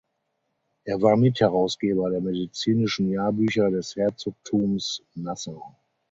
[0.83, 5.75] Er war Mitherausgeber der Medizinischen Jahrbücher des Herzogthums Nassau.